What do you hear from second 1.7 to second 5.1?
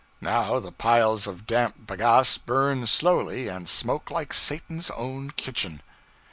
bagasse burn slowly, and smoke like Satan's